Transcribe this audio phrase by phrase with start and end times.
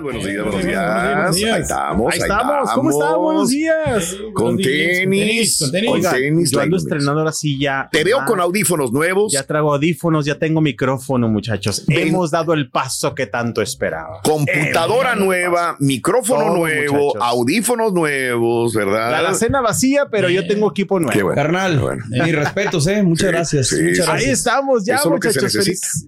[0.00, 0.78] Buenos días, buenos días.
[1.44, 2.12] Ahí estamos.
[2.14, 2.70] Ahí estamos.
[2.74, 3.16] ¿Cómo están?
[3.18, 4.16] Buenos días.
[4.32, 4.98] Con Buenos días.
[5.00, 5.58] tenis.
[5.58, 5.86] Con tenis.
[5.90, 6.50] Con Oiga, tenis.
[6.50, 7.88] Yo ando like- estrenando ahora sí ya.
[7.92, 9.30] Te veo Ah, con audífonos nuevos.
[9.32, 11.84] Ya traigo audífonos, ya tengo micrófono, muchachos.
[11.86, 12.08] Ven.
[12.08, 14.20] Hemos dado el paso que tanto esperaba.
[14.24, 17.22] Computadora nueva, micrófono nuevo, muchachos.
[17.28, 19.10] audífonos nuevos, ¿verdad?
[19.10, 21.12] La alacena vacía, pero yo tengo equipo nuevo.
[21.12, 21.36] Qué bueno.
[21.36, 22.02] Carnal, bueno.
[22.08, 23.02] mis respetos, ¿eh?
[23.02, 23.68] Muchas Sí, gracias.
[23.68, 24.02] sí, muchas sí.
[24.04, 24.26] gracias.
[24.26, 25.52] Ahí estamos ya, Eso muchachos.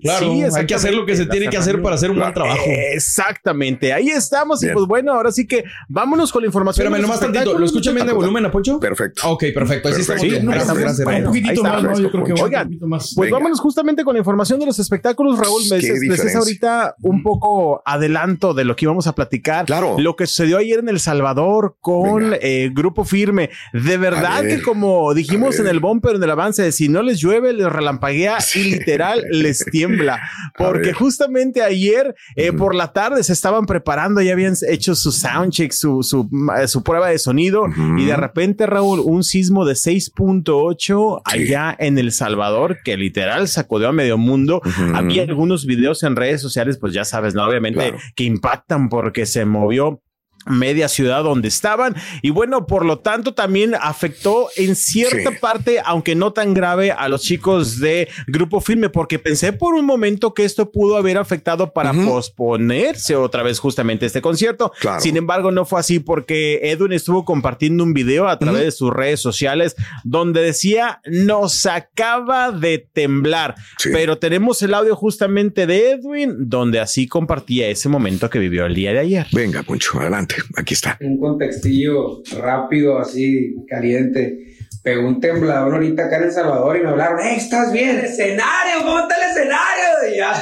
[0.01, 2.33] Claro, Sí, hay que hacer lo que se tiene que hacer para hacer un buen
[2.33, 2.63] trabajo.
[2.67, 4.61] Exactamente, ahí estamos.
[4.61, 4.73] Bien.
[4.73, 6.87] Y pues bueno, ahora sí que vámonos con la información.
[6.87, 7.59] Espérame, nomás tantito.
[7.59, 8.79] ¿Lo escuchan bien de volumen, Apocho?
[8.81, 9.31] Perfecto.
[9.31, 9.89] Ok, perfecto.
[9.89, 10.41] Ahí sí estamos Perfecto.
[10.41, 10.43] bien.
[10.43, 11.05] Sí, Ahí estamos, gracias, gracias.
[11.05, 11.19] bueno.
[11.19, 12.01] Un poquitito más, ¿no?
[12.01, 13.13] Yo creo que un Oigan, poquito más.
[13.15, 13.39] Pues Venga.
[13.39, 15.63] vámonos justamente con la información de los espectáculos, Raúl.
[15.71, 19.67] Me ¿Qué decías, ahorita un poco adelanto de lo que íbamos a platicar.
[19.67, 19.97] Claro.
[19.99, 23.51] Lo que sucedió ayer en El Salvador con eh, Grupo Firme.
[23.73, 27.19] De verdad ver, que como dijimos en el bumper, en el avance, si no les
[27.21, 28.61] llueve, les relampaguea Sí.
[28.61, 30.21] y literal les tiembla.
[30.57, 35.73] Porque justamente ayer eh, por la tarde se estaban preparando, ya habían hecho su soundcheck,
[35.73, 36.29] su, su,
[36.67, 37.67] su prueba de sonido
[37.99, 41.39] y de repente, Raúl, un sismo de 6.8 Sí.
[41.39, 44.61] allá en El Salvador que literal sacudió a medio mundo.
[44.95, 47.45] Había algunos videos en redes sociales, pues ya sabes, ¿no?
[47.45, 47.99] Obviamente Claro.
[48.15, 50.01] que impactan porque se movió
[50.47, 55.37] media ciudad donde estaban y bueno, por lo tanto también afectó en cierta Sí.
[55.41, 59.85] parte, aunque no tan grave, a los chicos de Grupo Firme, porque pensé por un
[59.87, 61.93] momento que esto pudo haber afectado para
[62.39, 64.73] posponerse otra vez justamente este concierto.
[64.81, 65.01] Claro.
[65.01, 68.93] Sin embargo, no fue así porque Edwin estuvo compartiendo un video a través de sus
[68.93, 73.91] redes sociales donde decía nos acaba de temblar, Sí.
[73.93, 78.75] pero tenemos el audio justamente de Edwin donde así compartía ese momento que vivió el
[78.75, 79.27] día de ayer.
[79.33, 80.34] Venga, Poncho, adelante.
[80.57, 80.99] Aquí está.
[81.01, 84.57] un contextillo rápido, así caliente.
[84.83, 87.99] Pegó un temblador ahorita acá en El Salvador y me hablaron, "Eh, ¿estás bien?
[87.99, 88.83] ¿Escenario?
[88.83, 90.13] ¿Cómo está el escenario?
[90.13, 90.35] Y ya.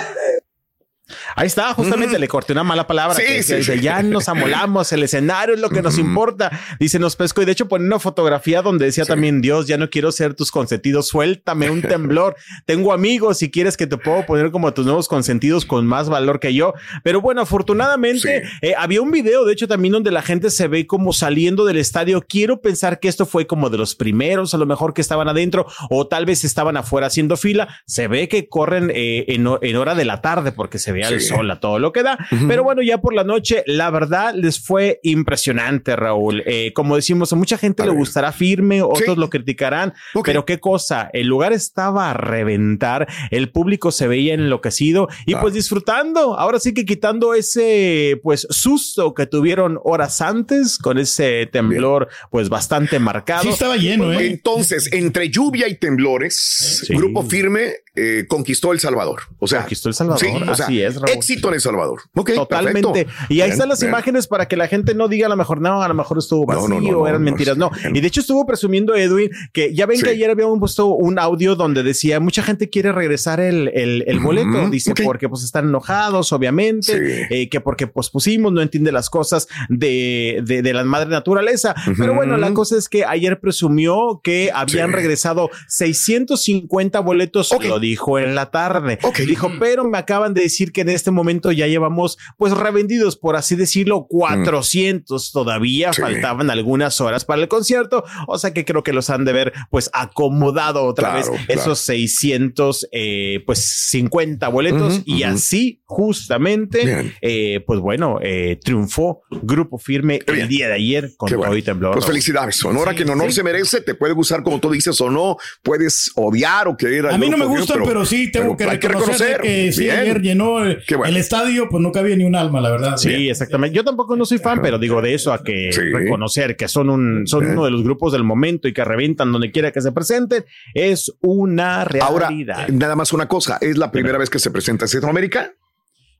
[1.36, 3.14] Ahí está, justamente le corté una mala palabra.
[3.16, 3.80] Sí, que sí, dice, sí.
[3.80, 6.50] ya nos amolamos, el escenario es lo que nos importa.
[6.78, 7.42] Dice, nos pesco.
[7.42, 10.50] Y de hecho pone una fotografía donde decía también, Dios, ya no quiero ser tus
[10.50, 12.36] consentidos, suéltame un temblor.
[12.66, 16.40] Tengo amigos, si quieres que te puedo poner como tus nuevos consentidos con más valor
[16.40, 16.74] que yo.
[17.02, 20.86] Pero bueno, afortunadamente eh, había un video, de hecho, también donde la gente se ve
[20.86, 22.22] como saliendo del estadio.
[22.28, 25.66] Quiero pensar que esto fue como de los primeros, a lo mejor que estaban adentro
[25.90, 27.68] o tal vez estaban afuera haciendo fila.
[27.86, 31.08] Se ve que corren eh, en, ho- en hora de la tarde porque se vea
[31.08, 31.28] el Sí.
[31.34, 32.18] sol a todo lo que da.
[32.48, 36.42] Pero bueno, ya por la noche, la verdad les fue impresionante, Raúl.
[36.46, 37.98] Eh, como decimos, a mucha gente A le ver.
[37.98, 39.20] gustará firme, otros Sí.
[39.20, 39.94] lo criticarán,
[40.24, 45.42] pero qué cosa, el lugar estaba a reventar, el público se veía enloquecido y Claro.
[45.42, 46.38] pues disfrutando.
[46.38, 52.48] Ahora sí que quitando ese pues susto que tuvieron horas antes con ese temblor pues
[52.48, 53.42] bastante marcado.
[53.44, 54.26] Sí estaba lleno, ¿eh?
[54.26, 56.94] Entonces, entre lluvia y temblores, Sí.
[56.94, 59.22] Grupo Firme eh, conquistó El Salvador.
[59.38, 61.10] O sea, Conquistó El Salvador, sí, o sea, así es, Raúl.
[61.12, 62.00] Éxito en El Salvador.
[62.14, 62.82] Totalmente.
[62.82, 63.12] perfecto.
[63.28, 63.90] Y ahí Bien, están las bien.
[63.90, 66.46] imágenes para que la gente no diga a lo mejor, no, a lo mejor estuvo
[66.46, 67.56] vacío, no, no, no, eran mentiras.
[67.56, 67.70] No.
[67.92, 70.04] Y de hecho estuvo presumiendo Edwin que ya ven Sí.
[70.04, 74.68] que ayer habíamos puesto un audio donde decía mucha gente quiere regresar el, el, boleto.
[74.70, 77.26] Dice porque pues están enojados, obviamente, Sí.
[77.30, 81.74] eh, que porque pospusimos, no entiende las cosas de, de, de la madre naturaleza.
[81.98, 84.94] Pero bueno, la cosa es que ayer presumió que habían Sí.
[84.96, 87.64] regresado 650 boletos, Ok.
[87.64, 88.98] lo dijo en la tarde.
[89.26, 93.36] Dijo, pero me acaban de decir que en este momento ya llevamos pues revendidos, por
[93.36, 95.32] así decirlo, 400.
[95.32, 95.94] Todavía Mm.
[95.94, 96.02] Sí.
[96.02, 98.04] faltaban algunas horas para el concierto.
[98.28, 101.60] O sea que creo que los han de ver pues acomodado otra Claro, vez claro.
[101.60, 103.58] esos 600 eh, pues
[103.90, 110.48] 50 boletos y así justamente eh, pues bueno, eh, triunfó Grupo Firme Qué el bien.
[110.48, 111.56] día de ayer con Qué todo bueno.
[111.56, 111.92] y temblor.
[111.94, 112.64] Pues felicidades.
[112.64, 113.36] Honor a quien honor sí.
[113.36, 113.80] se merece.
[113.80, 115.36] Te puede gustar como tú dices o no.
[115.62, 117.06] Puedes odiar o querer.
[117.06, 119.88] A mí no me gusta, pero, sí tengo pero que hay que reconocer, que sí,
[119.90, 121.10] ayer llenó el, Qué bueno.
[121.10, 122.96] el estadio, pues no cabía ni un alma, la verdad.
[122.96, 123.74] Sí, exactamente.
[123.76, 125.80] Yo tampoco no soy fan, pero digo de eso a que Sí.
[125.80, 129.50] reconocer que son un, son uno de los grupos del momento y que revientan donde
[129.50, 130.44] quiera que se presenten
[130.74, 132.68] es una Ahora, realidad.
[132.68, 133.58] nada más una cosa.
[133.60, 135.52] ¿Es la primera vez que se presenta en Centroamérica?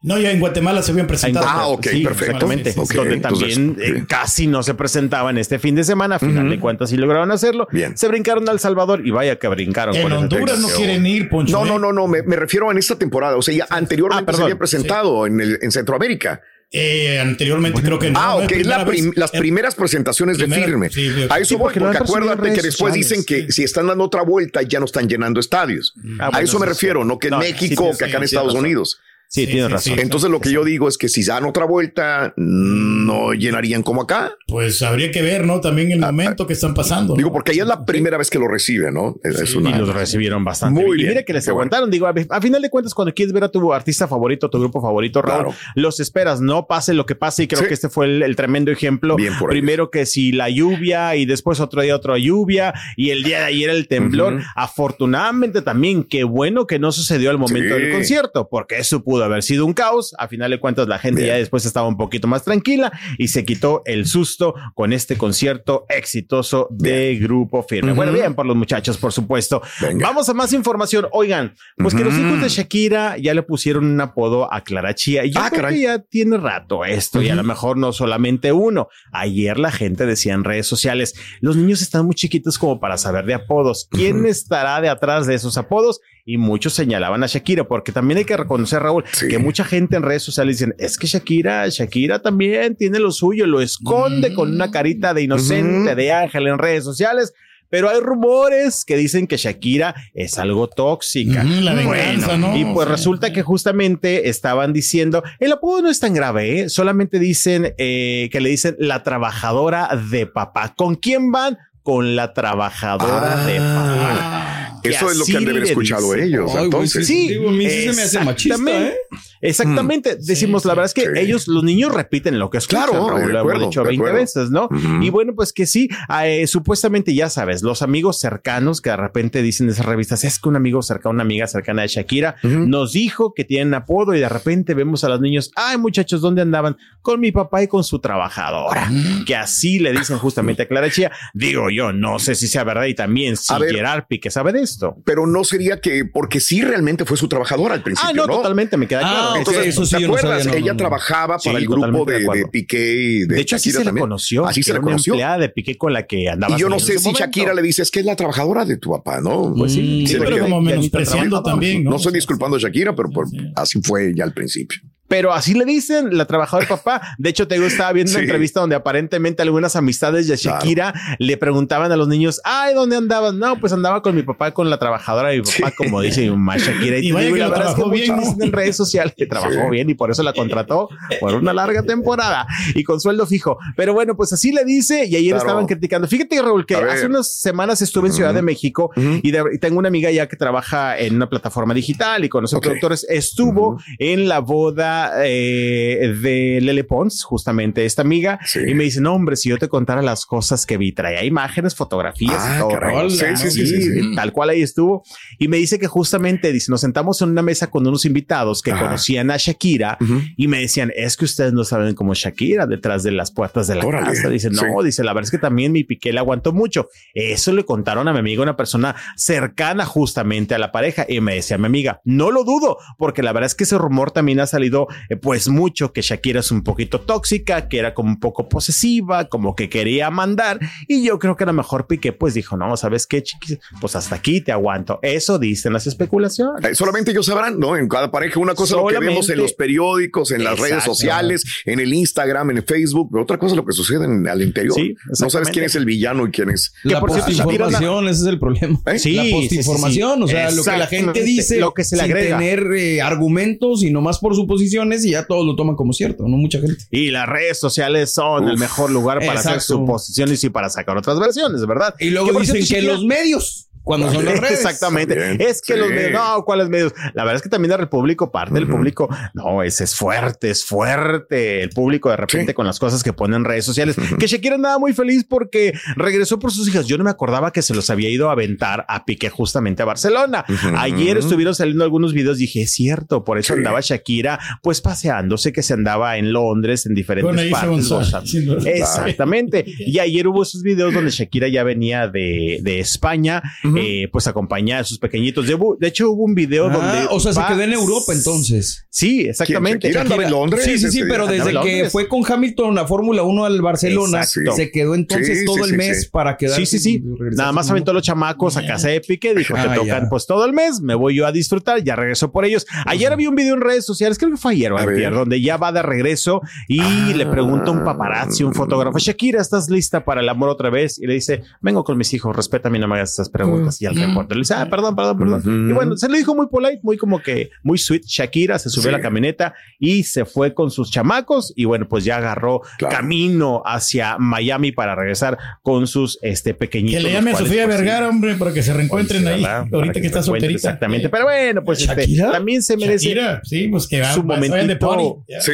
[0.03, 1.47] No, ya en Guatemala se habían presentado.
[1.49, 1.87] Ah, ok.
[2.11, 6.17] Ok, donde entonces, también eh, casi no se presentaban este fin de semana.
[6.17, 7.69] A final de cuentas, sí lograron hacerlo.
[7.71, 7.97] Bien.
[7.97, 9.95] Se brincaron a El Salvador y vaya que brincaron.
[9.95, 11.53] En con Honduras no quieren ir, Poncho.
[11.57, 11.69] No, ¿eh?
[11.69, 13.37] no, no, no, me, me refiero en esta temporada.
[13.37, 14.39] O sea, ya anteriormente Ah, perdón.
[14.41, 16.41] se había presentado en, el, en Centroamérica.
[16.75, 18.19] Eh, anteriormente creo que no.
[18.19, 19.05] ah, ok, es la vez.
[19.15, 20.89] las primeras presentaciones de firme.
[20.89, 21.27] sí, sí.
[21.29, 24.03] a eso Sí, voy, porque porque acuérdate que después sociales, dicen que si están dando
[24.05, 25.93] otra vuelta ya no están llenando estadios.
[26.19, 28.55] Ah, a bueno, eso me refiero, no que en No, México, que acá en Estados.
[28.55, 28.99] Unidos.
[29.35, 29.95] Sí, Sí, tienes sí, razón.
[29.97, 30.01] sí.
[30.03, 34.33] Entonces lo que yo digo es que si dan otra vuelta, no llenarían como acá.
[34.47, 35.63] Pues habría que ver, ¿no?
[35.63, 37.15] También el momento que están pasando.
[37.15, 37.33] Ah, Digo, ¿no?
[37.33, 39.17] porque ella es la primera vez que lo recibe, ¿no?
[39.25, 40.83] Es, es Y los recibieron bastante.
[40.85, 41.07] Muy bien.
[41.07, 41.63] Y mira que les Qué bueno.
[41.71, 41.91] aguantaron.
[41.91, 44.83] Digo, a, a final de cuentas, cuando quieres ver a tu artista favorito, tu grupo
[44.83, 45.59] favorito, Raúl, Claro.
[45.77, 47.45] los esperas, no pase lo que pase.
[47.45, 47.69] Y creo Sí.
[47.69, 49.17] que este fue el, el tremendo ejemplo.
[49.17, 49.61] Bien por ellos.
[49.63, 53.45] Primero que si la lluvia y después otro día otra lluvia y el día de
[53.47, 54.43] ayer el temblor.
[54.57, 57.81] Afortunadamente también, qué bueno que no sucedió al momento Sí.
[57.81, 60.15] del concierto, porque eso pudo haber sido un caos.
[60.19, 61.35] A final de cuentas, la gente Bien.
[61.35, 65.87] ya después estaba un poquito más tranquila y se quitó el susto con este concierto
[65.89, 67.93] exitoso de Grupo Firme.
[67.93, 69.63] Bueno, bien por los muchachos, por supuesto.
[69.81, 70.07] Venga.
[70.09, 71.07] Vamos a más información.
[71.13, 75.25] Oigan, pues que los hijos de Shakira ya le pusieron un apodo a Clara Chía.
[75.25, 75.77] Y yo Ah, creo caray.
[75.77, 78.89] que ya tiene rato esto, y a lo mejor no solamente uno.
[79.13, 83.25] Ayer la gente decía en redes sociales, los niños están muy chiquitos como para saber
[83.27, 83.89] de apodos.
[83.91, 86.01] ¿Quién estará de atrás de esos apodos?
[86.25, 89.27] Y muchos señalaban a Shakira, porque también hay que reconocer, Raúl, Sí.
[89.29, 93.47] que mucha gente en redes sociales dicen, es que Shakira, Shakira también tiene lo suyo,
[93.47, 97.33] lo esconde con una carita de inocente, de ángel en redes sociales.
[97.71, 101.43] Pero hay rumores que dicen que Shakira es algo tóxica.
[101.43, 102.55] Ujú, la venganza, ¿no?
[102.55, 106.69] Y pues resulta que justamente estaban diciendo, el apodo no es tan grave, ¿eh?
[106.69, 110.75] solamente dicen eh, que le dicen la trabajadora de papá.
[110.77, 111.57] ¿Con quién van?
[111.83, 113.47] Con la trabajadora Ah.
[113.47, 114.62] de papá.
[114.83, 116.53] Eso es lo que han de haber escuchado ellos.
[116.57, 118.87] Ay, entonces, sí, digo, a mí sí se me hace machista.
[118.89, 118.97] ¿eh?
[119.43, 120.17] Exactamente.
[120.17, 121.09] Decimos, Sí, la verdad es que sí.
[121.21, 122.89] ellos, los niños repiten lo que escuchan.
[122.89, 124.21] Claro, Raúl, de lo acuerdo, hemos dicho de 20 acuerdo.
[124.21, 124.69] veces, ¿no?
[125.03, 125.89] Y bueno, pues que sí,
[126.25, 130.39] eh, supuestamente ya sabes, los amigos cercanos que de repente dicen en esas revistas, es
[130.39, 134.21] que un amigo cercano, una amiga cercana de Shakira nos dijo que tienen apodo y
[134.21, 136.77] de repente vemos a los niños, ay muchachos, ¿dónde andaban?
[137.03, 138.89] Con mi papá y con su trabajadora.
[139.27, 141.11] Que así le dicen justamente a Clara Chía.
[141.35, 143.75] Digo yo, no sé si sea verdad y también si ver.
[143.75, 144.97] Gerard Pique sabe de esto.
[145.05, 148.37] pero no sería que, porque sí realmente fue su trabajadora al principio, Ah, no, ¿no?
[148.37, 149.32] totalmente, me queda Ah, claro.
[149.39, 150.43] Entonces, eso sí ¿te acuerdas?
[150.45, 150.77] sabía, no, Ella no, no.
[150.79, 153.95] trabajaba Sí, para el grupo de, de Piqué y de, De hecho, así Shakira se
[153.95, 154.47] le conoció.
[154.47, 155.15] Así se Era le una conoció.
[155.15, 156.57] empleada de Piqué con la que andaba.
[156.57, 157.13] Y yo no sé si.
[157.13, 159.55] Shakira le dice, es que es la trabajadora de tu papá, ¿no?
[159.57, 161.97] Pues sí, Mm, Sí, sí, pero como menospreciando también, ¿no?
[161.97, 163.11] Estoy disculpando a Shakira, pero
[163.57, 164.81] así fue ya al principio.
[165.13, 167.03] Pero así le dicen la trabajadora papá.
[167.19, 171.37] De hecho, te digo, estaba viendo una entrevista donde aparentemente algunas amistades de Shakira le
[171.37, 173.35] preguntaban a los niños, ay, ¿dónde andabas?
[173.35, 175.75] No, pues andaba con mi papá, con la trabajadora de mi papá, Sí.
[175.77, 176.97] como dice mi mamá Shakira.
[176.97, 179.27] Y te vaya digo, que la verdad es trabajó bien, dicen en redes sociales que
[179.27, 179.71] trabajó Sí.
[179.71, 180.89] bien y por eso la contrató
[181.21, 183.59] por una larga temporada y con sueldo fijo.
[183.77, 185.39] Pero bueno, pues así le dice y ayer Claro.
[185.39, 186.09] estaban criticando.
[186.09, 189.79] Fíjate, Raúl, que hace unas semanas estuve en Ciudad de México y, de- y tengo
[189.79, 192.63] una amiga ya que trabaja en una plataforma digital y conoce Ok.
[192.63, 193.05] productores.
[193.11, 198.61] Estuvo en la boda eh, de Lele Pons, justamente esta amiga, Sí.
[198.67, 201.75] y me dice, no, hombre, si yo te contara las cosas que vi, traía imágenes,
[201.75, 202.69] fotografías Ah, y todo.
[202.71, 203.11] caray.
[203.11, 204.15] Sí, sí.
[204.15, 205.03] Tal cual ahí estuvo.
[205.39, 208.73] Y me dice que justamente, dice, nos sentamos en una mesa con unos invitados que
[208.73, 208.85] Ajá.
[208.87, 209.99] conocían a Shakira
[210.37, 213.77] y me decían, es que ustedes no saben cómo Shakira detrás de las puertas de
[213.77, 214.29] la Órale, casa.
[214.29, 216.89] Dice, no, dice, la verdad es que también mi piqué le aguantó mucho.
[217.15, 221.07] Eso le contaron a mi amiga, una persona cercana justamente a la pareja.
[221.09, 224.11] Y me decía mi amiga, no lo dudo, porque la verdad es que ese rumor
[224.11, 224.87] también ha salido
[225.21, 229.55] pues mucho, que Shakira es un poquito tóxica, que era como un poco posesiva, como
[229.55, 230.59] que quería mandar.
[230.89, 233.59] Y yo creo que a lo mejor Piqué pues dijo, no, ¿sabes qué, chiquis?
[233.81, 234.99] Pues hasta aquí te aguanto.
[235.03, 236.65] Eso dicen las especulaciones.
[236.65, 237.77] Eh, solamente ellos sabrán, ¿no?
[237.77, 241.45] En cada pareja, una cosa lo que vemos en los periódicos, en las redes sociales,
[241.65, 244.43] en el Instagram, en el Facebook, pero otra cosa es lo que sucede en, al
[244.43, 244.75] interior.
[244.75, 246.73] Sí, no sabes quién es el villano y quién es.
[246.85, 248.81] La por cierto, Shakira postinformación, ese es el problema.
[248.87, 248.99] ¿Eh?
[248.99, 250.25] Sí, la sí, sí, postinformación, sí.
[250.25, 252.39] o sea, lo que la gente dice lo que se le sin agrega.
[252.39, 254.35] tener eh, argumentos y nomás por
[254.73, 256.37] suposiciones y ya todos lo toman como cierto, ¿no?
[256.37, 256.85] Mucha gente.
[256.91, 259.75] Y las redes sociales son el mejor lugar para hacer exacto.
[259.75, 261.95] suposiciones y para sacar otras versiones, ¿verdad?
[261.99, 264.61] Y luego dicen que los medios, cuando son las redes.
[264.61, 265.15] Exactamente.
[265.17, 265.79] También, es que sí.
[265.79, 266.93] los medios, no, ¿cuáles medios?
[267.15, 270.65] La verdad es que también el público, parte del público, no, ese es fuerte, es
[270.65, 272.55] fuerte el público de repente Sí.
[272.55, 273.97] con las cosas que ponen en redes sociales.
[274.19, 276.87] Que Shakira andaba muy feliz porque regresó por sus hijas.
[276.87, 279.87] Yo no me acordaba que se los había ido a aventar a Piqué justamente a
[279.87, 280.45] Barcelona.
[280.77, 283.59] Ayer estuvieron saliendo algunos videos, dije, es cierto, por eso Sí.
[283.59, 288.67] andaba Shakira pues paseándose, que se andaba en Londres, en diferentes Aisha partes.
[288.67, 289.65] Exactamente.
[289.79, 293.43] Y ayer hubo esos videos donde Shakira ya venía de, de España
[293.79, 295.47] eh, pues acompañar a sus pequeñitos.
[295.47, 297.07] De, de hecho, hubo un video Ah, donde.
[297.11, 298.87] o sea, se quedó en Europa entonces.
[298.91, 299.91] Sí, exactamente.
[299.91, 300.05] ¿Quién?
[300.07, 300.65] ¿Shakira en Londres?
[300.65, 304.19] Sí, sí, sí, Ese pero desde que fue con Hamilton a Fórmula 1 al Barcelona,
[304.23, 304.53] Exacto.
[304.57, 306.09] se quedó entonces Sí, todo sí, el sí, mes sí.
[306.11, 306.57] para quedar.
[306.59, 307.03] Sí, sí, sí.
[307.37, 309.35] Nada más aventó los chamacos a casa de Piqué.
[309.35, 310.09] Dijo, Ah, te tocan ya.
[310.09, 311.83] pues todo el mes, me voy yo a disfrutar.
[311.83, 312.67] Ya regresó por ellos.
[312.87, 315.73] Ayer había un video en redes sociales, creo que fue ayer A donde ya va
[315.73, 317.13] de regreso y Ah.
[317.17, 320.99] le pregunta a un paparazzi, un fotógrafo, Shakira, ¿estás lista para el amor otra vez?
[320.99, 323.62] Y le dice, vengo con mis hijos, respétame, no me hagas estas preguntas.
[323.81, 325.71] Y al reportero le dice, ah, perdón, perdón, perdón.
[325.71, 328.03] Y bueno, se le dijo muy polite, muy como que muy sweet.
[328.07, 328.89] Shakira se subió Sí.
[328.89, 332.95] a la camioneta y se fue con sus chamacos y bueno, pues ya agarró Claro.
[332.97, 337.03] camino hacia Miami para regresar con sus este pequeñitos.
[337.03, 339.45] Que le llame a Sofía pues, Vergara, hombre, para que se reencuentren ahí.
[339.45, 340.57] Ahorita que, está solterita.
[340.57, 341.09] Exactamente.
[341.09, 342.33] Pero bueno, pues este, ¿Shakira?
[342.33, 344.89] también se merece Shakira, sí, pues que va, su vayan de momentito.
[344.89, 345.41] party.
[345.41, 345.53] Sí.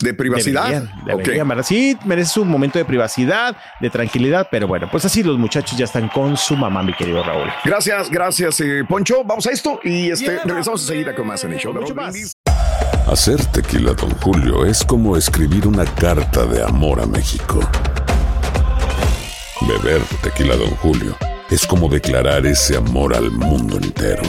[0.00, 0.84] De privacidad.
[1.64, 5.86] Sí, merece su momento de privacidad, de tranquilidad, pero bueno, pues así los muchachos ya
[5.86, 7.48] están con su mamá, mi querido Raúl.
[7.64, 9.24] Gracias, gracias, eh, Poncho.
[9.24, 12.14] Vamos a esto y este, regresamos enseguida con más en el show de más.
[13.10, 17.58] Hacer tequila, Don Julio, es como escribir una carta de amor a México.
[19.62, 21.16] Beber tequila, Don Julio,
[21.50, 24.22] es como declarar ese amor al mundo entero.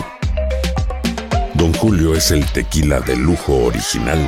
[1.53, 4.27] Don Julio es el tequila de lujo original,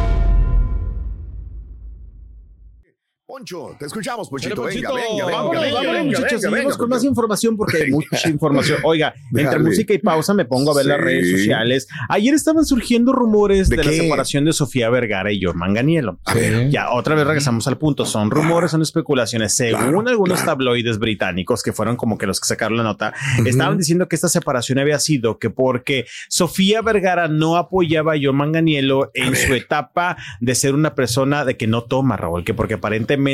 [3.41, 4.61] Poncho, te escuchamos, Ponchito.
[4.61, 5.09] Dale, Venga, Ponchito.
[5.11, 6.51] venga, venga, Vámonos, venga, vámonos, venga, muchachos.
[6.51, 8.79] venga, con más información porque hay mucha información.
[8.83, 11.87] Oiga, entre música y pausa me pongo a ver las redes sociales.
[12.09, 16.19] Ayer estaban surgiendo rumores ¿De de, la separación de Sofía Vergara y Jorman Ganielo.
[16.25, 16.69] A ver.
[16.69, 18.05] Ya, otra vez regresamos al punto.
[18.05, 19.53] Son rumores, son especulaciones.
[19.55, 20.51] Según Claro, algunos claro.
[20.51, 23.11] tabloides británicos, que fueron como que los que sacaron la nota,
[23.43, 28.51] estaban diciendo que esta separación había sido que porque Sofía Vergara no apoyaba a Jorman
[28.51, 32.75] Ganielo en su etapa de ser una persona de que no toma, Raúl, que porque
[32.75, 33.30] aparentemente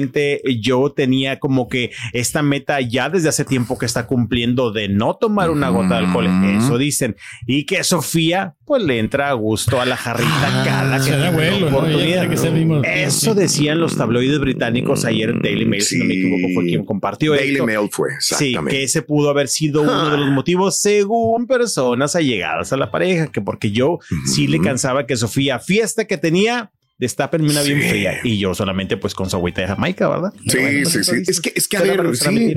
[0.61, 5.15] yo tenía como que esta meta ya desde hace tiempo que está cumpliendo de no
[5.15, 6.27] tomar una gota de alcohol.
[6.57, 7.15] Eso dicen.
[7.45, 11.11] Y que Sofía, pues le entra a gusto a la jarrita cada que
[13.03, 16.85] Eso decían los tabloides británicos ayer en Daily Mail, si no me equivoco, fue quien
[16.85, 17.65] compartió Daily esto.
[17.65, 22.73] Mail fue, Sí, que ese pudo haber sido uno de los motivos según personas allegadas
[22.73, 27.49] a la pareja, que porque yo sí le cansaba que Sofía, fiesta que tenía, destápenme
[27.51, 27.89] una bien Sí.
[27.89, 30.33] fría y yo solamente pues con su agüita de Jamaica, ¿verdad?
[30.47, 31.15] Sí, bueno, pues, sí, sí.
[31.17, 31.31] dice.
[31.31, 32.55] Es que, es que a ver, sí.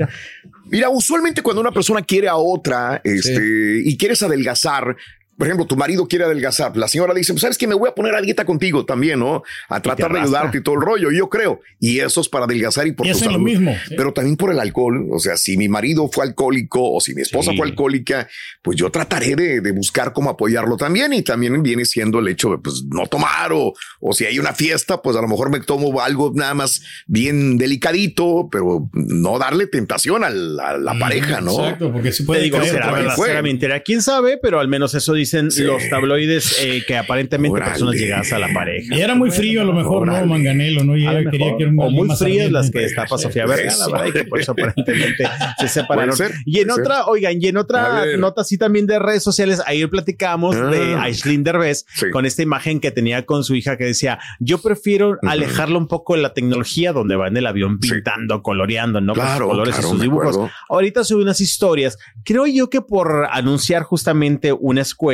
[0.65, 4.95] Mira, usualmente cuando una persona quiere a otra, este, y quieres adelgazar,
[5.41, 7.95] por ejemplo, tu marido quiere adelgazar, la señora dice, pues sabes que me voy a
[7.95, 9.41] poner a dieta contigo también, ¿no?
[9.69, 11.61] A tratar de ayudarte y todo el rollo, yo creo.
[11.79, 13.45] Y eso es para adelgazar y por Y tu hacen lo salud.
[13.45, 13.95] mismo, sí.
[13.97, 15.07] Pero también por el alcohol.
[15.11, 17.57] O sea, si mi marido fue alcohólico o si mi esposa Sí.
[17.57, 18.27] fue alcohólica,
[18.61, 21.11] pues yo trataré de, de buscar cómo apoyarlo también.
[21.13, 24.53] Y también viene siendo el hecho de pues no tomar o, o si hay una
[24.53, 29.65] fiesta, pues a lo mejor me tomo algo nada más bien delicadito, pero no darle
[29.65, 31.51] tentación al- a la pareja, ¿no?
[31.53, 33.79] Exacto, porque si puede digo, será será mentira.
[33.79, 34.37] ¿Quién sabe?
[34.37, 35.63] Pero al menos eso dicen Sí.
[35.63, 37.71] los tabloides eh, que aparentemente Órale.
[37.71, 38.95] personas llegadas a la pareja.
[38.95, 40.21] Y era muy frío a lo mejor, Órale.
[40.21, 40.25] ¿no?
[40.27, 40.97] Manganelo, ¿no?
[40.97, 41.57] Y ella quería mejor.
[41.57, 44.23] que era un o muy frías las que destapa Sofía Vergara, la verdad, y que
[44.25, 45.23] por eso aparentemente
[45.59, 46.15] se separaron.
[46.15, 49.89] Ser, y en otra, oigan, y en otra nota así también de redes sociales, ayer
[49.89, 50.65] platicamos Ah.
[50.65, 52.09] de Aislinn Derbez Sí.
[52.11, 56.15] con esta imagen que tenía con su hija que decía, yo prefiero alejarlo un poco
[56.15, 57.91] de la tecnología donde va en el avión Sí.
[57.91, 59.13] pintando, coloreando, ¿no?
[59.13, 60.35] Claro, con sus colores claro, y sus dibujos.
[60.35, 60.51] acuerdo.
[60.69, 61.97] Ahorita sube unas historias.
[62.23, 65.10] Creo yo que por anunciar justamente una escuela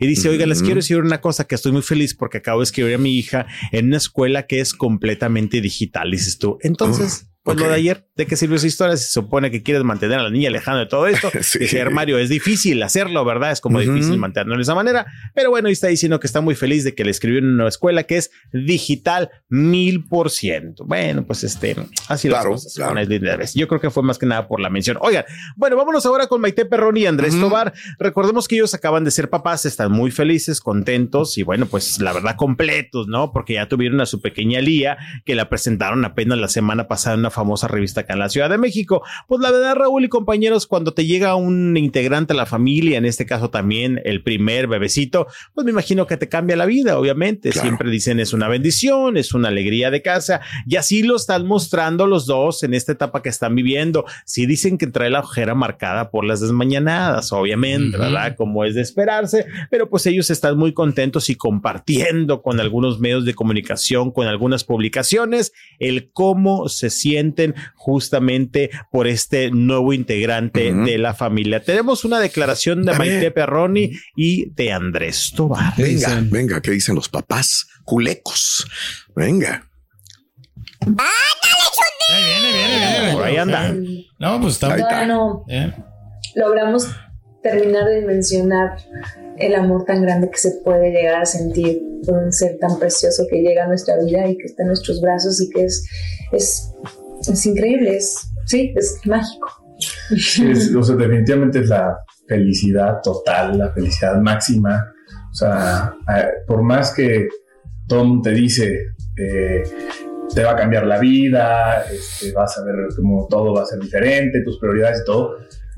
[0.00, 2.64] y dice, oiga, les quiero decir una cosa que estoy muy feliz porque acabo de
[2.64, 6.58] escribir a mi hija en una escuela que es completamente digital, dices tú.
[6.62, 8.96] Entonces, pues lo de ayer, ¿de qué sirvió esa historia?
[8.96, 11.30] Se supone que quieres mantener a la niña alejada de todo esto.
[11.44, 11.58] Sí.
[11.58, 13.52] Dice Mario, es difícil hacerlo, ¿verdad?
[13.52, 15.04] Es como difícil mantenerlo de esa manera.
[15.34, 17.68] Pero bueno, ahí está diciendo que está muy feliz de que le escribió en una
[17.68, 20.86] escuela que es digital mil por ciento.
[20.86, 21.76] Bueno, pues este,
[22.08, 23.44] así Claro, las cosas claro.
[23.54, 24.96] Yo creo que fue más que nada por la mención.
[25.02, 27.42] Oigan, bueno, vámonos ahora con Maite Perroni y Andrés Ujú.
[27.42, 27.74] Tobar.
[27.98, 32.14] Recordemos que ellos acaban de ser papás, están muy felices, contentos y bueno, pues la
[32.14, 33.32] verdad completos, ¿no?
[33.32, 34.96] Porque ya tuvieron a su pequeña Lía,
[35.26, 38.48] que la presentaron apenas la semana pasada en una famosa revista acá en la Ciudad
[38.48, 39.02] de México.
[39.28, 43.04] Pues la verdad, Raúl y compañeros, cuando te llega un integrante a la familia, en
[43.04, 47.52] este caso también el primer bebecito, pues me imagino que te cambia la vida, obviamente.
[47.52, 52.06] Siempre dicen es una bendición, es una alegría de casa y así lo están mostrando
[52.06, 54.04] los dos en esta etapa que están viviendo.
[54.24, 58.36] Sí dicen que trae la ojera marcada por las desmañanadas, obviamente, ¿verdad?
[58.36, 63.24] Como es de esperarse, pero pues ellos están muy contentos y compartiendo con algunos medios
[63.24, 67.23] de comunicación, con algunas publicaciones, el cómo se sienten
[67.74, 71.62] justamente por este nuevo integrante de la familia.
[71.62, 73.10] Tenemos una declaración de A ver.
[73.10, 75.74] Maite Perroni y de Andrés Tobar.
[75.76, 77.66] Venga, venga, ¿qué dicen los papás?
[77.84, 78.66] Culecos.
[79.14, 79.68] Venga.
[83.12, 83.74] Por ahí anda.
[84.18, 84.76] No, pues está.
[84.76, 85.72] Todavía no Eh.
[86.34, 86.88] logramos
[87.42, 88.78] terminar de dimensionar
[89.38, 93.24] el amor tan grande que se puede llegar a sentir por un ser tan precioso
[93.28, 95.84] que llega a nuestra vida y que está en nuestros brazos y que es,
[96.32, 96.70] es,
[97.28, 99.64] es increíble, es, sí, es mágico.
[100.10, 104.92] Es- o sea, definitivamente es la felicidad total, la felicidad máxima.
[105.30, 105.94] O sea,
[106.46, 107.28] por más que
[107.90, 109.62] mundo te dice, eh,
[110.34, 113.78] te va a cambiar la vida, este, vas a ver cómo todo va a ser
[113.78, 115.36] diferente, tus prioridades y todo,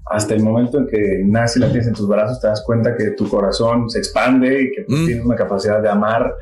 [0.08, 2.96] hasta el momento en que nace y la tienes en tus brazos, te das cuenta
[2.96, 6.32] que tu corazón se expande y que pues, tienes una capacidad de amar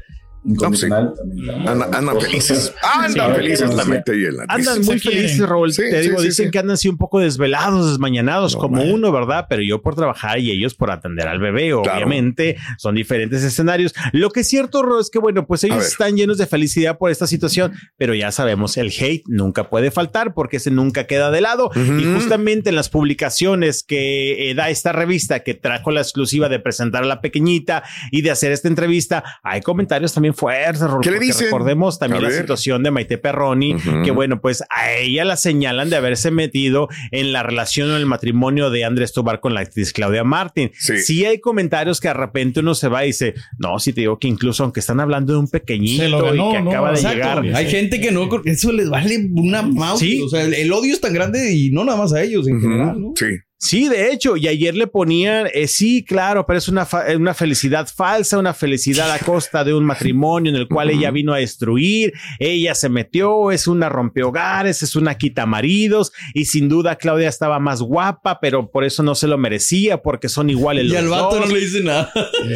[0.44, 1.12] incondicional.
[1.16, 1.68] también.
[1.68, 2.74] Andan, felices.
[2.82, 3.90] Andan Sí, felices sí, la sí.
[3.90, 5.72] mente y el Andan muy felices, Raúl.
[5.72, 6.50] Sí, Te sí, digo, sí, dicen sí.
[6.50, 9.46] que andan así un poco desvelados, desmañanados, como uno, ¿verdad?
[9.48, 13.94] Pero yo por trabajar y ellos por atender al bebé, obviamente, son diferentes escenarios.
[14.12, 17.10] Lo que es cierto, Ro, es que, bueno, pues ellos están llenos de felicidad por
[17.10, 21.40] esta situación, pero ya sabemos, el hate nunca puede faltar porque ese nunca queda de
[21.40, 21.70] lado.
[21.74, 26.58] Y justamente en las publicaciones que eh, da esta revista que trajo la exclusiva de
[26.60, 31.10] presentar a la pequeñita y de hacer esta entrevista, hay comentarios también fuertes, Raúl, ¿Qué
[31.10, 31.46] le porque dicen?
[31.46, 35.96] Recordemos también la situación de Maite Perroni, que bueno, pues a ella la señalan de
[35.96, 40.24] haberse metido en la relación o el matrimonio de Andrés Tobar con la actriz Claudia
[40.24, 40.70] Martín.
[40.78, 41.24] Sí.
[41.24, 44.28] hay comentarios que de repente uno se va y dice, no, si te digo que
[44.28, 46.70] incluso aunque están hablando de un pequeñito ganó, y que ¿no?
[46.70, 47.42] acaba de Exacto.
[47.42, 47.56] llegar.
[47.56, 50.00] Hay gente que no, eso les vale una mouse.
[50.00, 50.20] Sí.
[50.20, 52.60] O sea, el, el odio es tan grande y no nada más a ellos en
[52.60, 53.12] general, ¿no?
[53.16, 53.26] Sí.
[53.64, 57.16] Sí, de hecho, y ayer le ponían, eh, sí, claro, pero es una, fa- eh,
[57.16, 61.32] una felicidad falsa, una felicidad a costa de un matrimonio en el cual ella vino
[61.32, 66.96] a destruir, ella se metió, es una rompehogares, es una quita maridos, y sin duda
[66.96, 70.88] Claudia estaba más guapa, pero por eso no se lo merecía, porque son iguales Y
[70.88, 72.12] los al vato no le dice nada.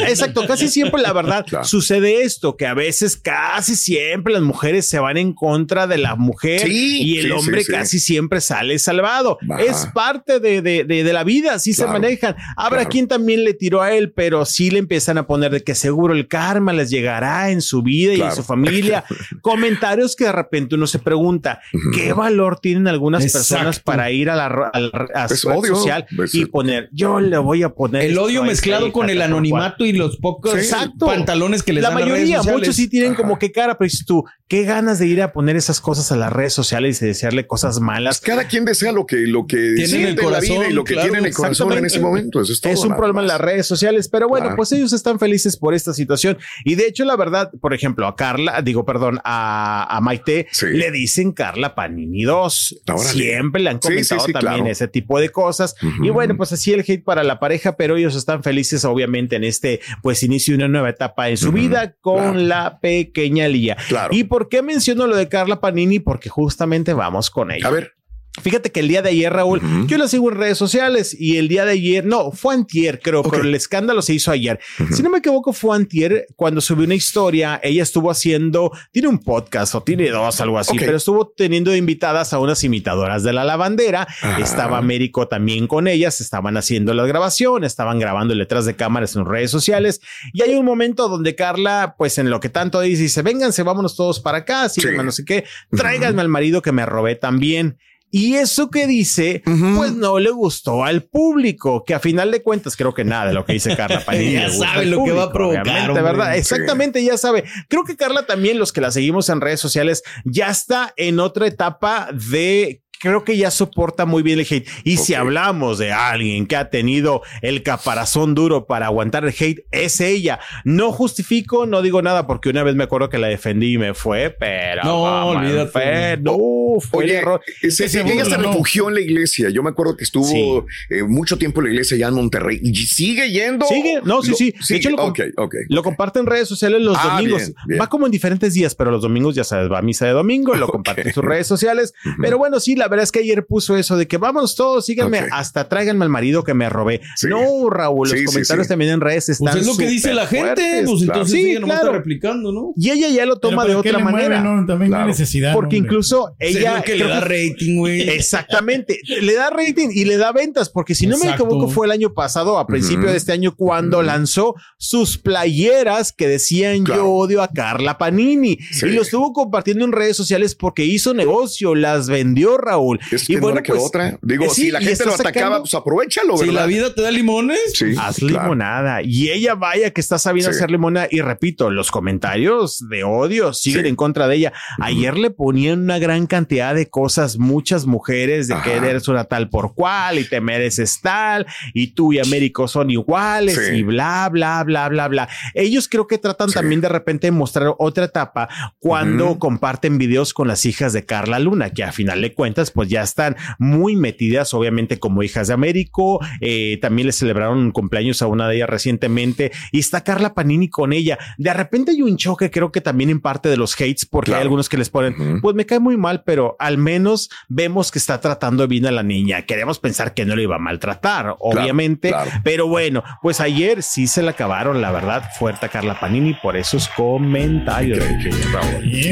[0.09, 4.99] Exacto, casi siempre la verdad sucede esto, que a veces casi siempre las mujeres se
[4.99, 7.73] van en contra de la mujer Sí, y el sí, hombre sí, sí.
[7.73, 9.39] casi siempre sale salvado.
[9.59, 12.37] Es parte de, de- de- de la vida, así Claro, se manejan.
[12.57, 12.91] Habrá claro.
[12.91, 16.15] quien también le tiró a él, pero sí le empiezan a poner de que seguro
[16.15, 19.05] el karma les llegará en su vida y en su familia.
[19.43, 21.61] Comentarios que de repente uno se pregunta,
[21.95, 25.49] ¿qué valor tienen algunas personas para ir a la, ro- a la- a Es su
[25.49, 25.75] red odio.
[25.77, 28.03] social y poner, yo le voy a poner...
[28.03, 29.33] El odio mezclado hija, con el tal cual".
[29.33, 31.07] anonimato y los pocos Exacto.
[31.07, 34.25] pantalones que les la dan mayoría, muchos sí tienen como que cara, pero dices tú,
[34.49, 37.81] qué ganas de ir a poner esas cosas a las redes sociales y desearle cosas
[37.81, 38.21] malas.
[38.21, 40.73] Cada quien desea lo que, lo que Tiene en el en la vida corazón, y
[40.79, 42.41] lo que claro, tiene en el corazón en ese momento.
[42.41, 42.73] Eso es todo.
[42.73, 44.57] Es un problema en las redes sociales, pero bueno, Claro.
[44.57, 46.39] pues ellos están felices por esta situación.
[46.65, 50.67] Y de hecho, la verdad, por ejemplo, a Carla, digo, perdón, a, a Maite, Sí.
[50.69, 52.83] le dicen Carla Panini 2.
[52.89, 53.09] Órale.
[53.09, 54.71] Siempre le han Sí, sí, comentado sí, también claro.
[54.71, 55.75] ese tipo de cosas.
[56.03, 59.45] Y bueno, pues así el hate para la pareja, pero ellos están felices, obviamente, en
[59.45, 62.39] este, pues inicio de una nueva etapa en su vida con Claro.
[62.41, 63.77] la pequeña Lía.
[63.89, 64.15] Claro.
[64.15, 65.99] ¿Y por qué menciono lo de Carla Panini?
[65.99, 67.67] Porque justamente vamos con ella.
[67.67, 67.95] A ver.
[68.43, 69.87] Fíjate que el día de ayer, Raúl, Ujú.
[69.87, 73.21] yo la sigo en redes sociales y el día de ayer, no, fue antier, creo,
[73.21, 73.31] Ok.
[73.31, 74.59] pero el escándalo se hizo ayer.
[74.93, 77.61] Si no me equivoco, fue antier cuando subió una historia.
[77.63, 80.83] Ella estuvo haciendo, tiene un podcast o tiene dos, algo así, Ok.
[80.85, 84.07] pero estuvo teniendo invitadas a unas imitadoras de la lavandera.
[84.23, 84.39] Ah.
[84.41, 89.25] Estaba Américo también con ellas, estaban haciendo la grabación, estaban grabando letras de cámaras en
[89.27, 90.01] redes sociales.
[90.33, 93.97] Y hay un momento donde Carla, pues en lo que tanto dice, dice, vénganse, vámonos
[93.97, 94.89] todos para acá, sí, Sí.
[95.03, 95.45] no sé qué,
[95.77, 97.79] tráiganme al marido que me robé también.
[98.11, 99.43] Y eso que dice,
[99.77, 103.35] pues no le gustó al público, que a final de cuentas creo que nada de
[103.35, 104.29] lo que dice Carla Panini.
[104.39, 105.93] Ya sabe lo que va a provocar.
[105.93, 106.37] ¿verdad?
[106.37, 107.45] Exactamente, ya sabe.
[107.69, 111.47] Creo que Carla también, los que la seguimos en redes sociales, ya está en otra
[111.47, 114.67] etapa de creo que ya soporta muy bien el hate.
[114.85, 119.65] Y si hablamos de alguien que ha tenido el caparazón duro para aguantar el hate,
[119.71, 120.41] es ella.
[120.65, 123.95] No justifico, no digo nada, porque una vez me acuerdo que la defendí y me
[123.95, 124.83] fue, pero.
[124.85, 125.71] No, mamá, olvídate.
[125.71, 126.37] fue- no,
[126.81, 127.41] fue el error.
[127.69, 129.51] se ella se refugió en la iglesia.
[129.51, 130.61] Yo me acuerdo que estuvo Sí.
[130.91, 132.61] eh, mucho tiempo en la iglesia allá en Monterrey.
[132.63, 133.67] ¿Y sigue yendo?
[133.67, 134.55] Sigue, no, sí, Lo- sí.
[134.69, 135.55] De hecho, lo, com- ok, ok.
[135.69, 137.39] lo comparte en redes sociales los Ah, domingos.
[137.43, 137.81] bien, bien.
[137.81, 140.55] Va como en diferentes días, pero los domingos, ya sabes, va a misa de domingo,
[140.55, 141.95] lo comparte en sus redes sociales.
[142.21, 145.21] Pero bueno, sí, la verdad es que ayer puso eso de que vamos todos, síganme,
[145.23, 145.29] Ok.
[145.33, 147.01] hasta tráiganme al marido que me robé.
[147.29, 148.69] No, Raúl, los Sí, sí, comentarios sí.
[148.69, 149.53] también en redes están.
[149.53, 150.85] Pues es lo que dice la gente, superfuertes.
[150.91, 151.81] pues entonces Sí, ella claro.
[151.87, 152.73] está replicando, ¿no?
[152.77, 154.43] Y ella ya lo toma de ¿para qué otra le mueve, manera.
[154.43, 154.67] no?
[154.67, 155.53] También no hay necesidad.
[155.55, 155.89] Porque hombre.
[155.89, 156.77] incluso ella.
[156.79, 158.09] lo que le da rating, güey.
[158.09, 159.01] Exactamente.
[159.21, 161.45] le da rating y le da ventas, porque si no me Exacto.
[161.45, 166.29] equivoco, fue el año pasado, a principio de este año, cuando lanzó sus playeras que
[166.29, 167.03] decían Claro.
[167.03, 168.59] yo odio a Carla Panini.
[168.73, 168.87] Sí.
[168.87, 172.78] Y lo estuvo compartiendo en redes sociales porque hizo negocio, las vendió Raúl.
[173.11, 174.19] Es y que no le quedó otra.
[174.23, 176.61] Digo, eh, si sí, la gente lo atacaba, sacando- pues aprovechalo, Si ¿verdad?
[176.61, 178.43] la vida te da limones, Sí, Haz claro.
[178.45, 179.03] limonada.
[179.03, 180.57] Y ella vaya que está sabiendo Sí.
[180.59, 181.09] hacer limonada.
[181.11, 184.53] Y repito, los comentarios de odio siguen en contra de ella.
[184.81, 188.87] Ayer le ponían una gran cantidad de cosas, muchas mujeres, de que Ajá.
[188.89, 193.59] eres una tal por cual y te mereces tal, y tú y Américo son iguales,
[193.75, 195.29] y bla, bla, bla, bla, bla.
[195.55, 200.49] Ellos creo que tratan también de repente de mostrar otra etapa cuando comparten videos con
[200.49, 204.55] las hijas de Carla Luna, que a final de cuentas, pues ya están muy metidas,
[204.55, 206.21] obviamente, como hijas de Américo.
[206.41, 210.69] Eh, también le celebraron un cumpleaños a una de ellas recientemente y está Carla Panini
[210.69, 211.19] con ella.
[211.37, 214.43] De repente hay un choque, creo que también en parte de los hates, porque hay
[214.43, 218.21] algunos que les ponen, pues me cae muy mal, pero al menos vemos que está
[218.21, 219.43] tratando bien a la niña.
[219.43, 222.31] Queremos pensar que no le iba a maltratar, obviamente, claro.
[222.45, 226.57] pero bueno, pues ayer sí se le acabaron, la verdad, fuerte a Carla Panini por
[226.57, 228.05] esos comentarios.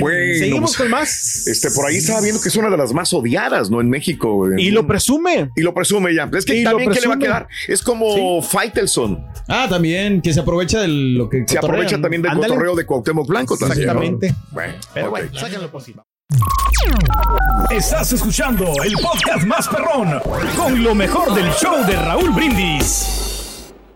[0.01, 1.47] Bueno, Seguimos pues, con más.
[1.47, 3.81] Este, por ahí estaba viendo que es una de las más odiadas, ¿no?
[3.81, 4.47] En México.
[4.57, 5.51] Y lo presume.
[5.57, 6.29] Y lo presume ya.
[6.37, 7.49] Es que Y también, ¿qué le va a quedar?
[7.69, 9.25] Es como Faitelson.
[9.49, 12.49] Ah, también, que se aprovecha de lo que Se aprovecha también del Ándale.
[12.49, 13.87] cotorreo de Cuauhtémoc Blanco también.
[13.87, 13.93] ¿no?
[14.03, 14.35] Exactamente.
[14.51, 15.11] Bueno, Pero ok.
[15.11, 16.03] bueno, sáquenlo posible.
[17.71, 20.21] Estás escuchando el podcast más perrón
[20.57, 23.26] con lo mejor del show de Raúl Brindis.